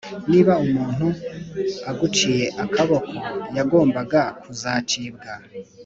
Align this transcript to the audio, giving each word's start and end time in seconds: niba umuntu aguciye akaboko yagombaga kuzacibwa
niba 0.31 0.53
umuntu 0.65 1.07
aguciye 1.91 2.45
akaboko 2.63 3.15
yagombaga 3.57 4.21
kuzacibwa 4.41 5.31